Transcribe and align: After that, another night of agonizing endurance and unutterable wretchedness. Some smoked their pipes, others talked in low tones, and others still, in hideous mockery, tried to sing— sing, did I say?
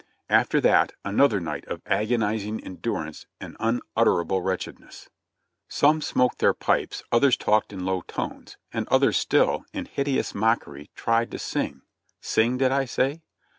After 0.31 0.59
that, 0.61 0.93
another 1.05 1.39
night 1.39 1.63
of 1.67 1.83
agonizing 1.85 2.59
endurance 2.63 3.27
and 3.39 3.55
unutterable 3.59 4.41
wretchedness. 4.41 5.09
Some 5.67 6.01
smoked 6.01 6.39
their 6.39 6.55
pipes, 6.55 7.03
others 7.11 7.37
talked 7.37 7.71
in 7.71 7.85
low 7.85 8.01
tones, 8.07 8.57
and 8.73 8.87
others 8.87 9.17
still, 9.17 9.63
in 9.73 9.85
hideous 9.85 10.33
mockery, 10.33 10.89
tried 10.95 11.29
to 11.29 11.37
sing— 11.37 11.83
sing, 12.19 12.57
did 12.57 12.71
I 12.71 12.85
say? 12.85 13.21